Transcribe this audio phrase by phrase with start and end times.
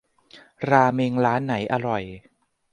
[0.69, 2.03] ราเมงร้านไหนอร่อย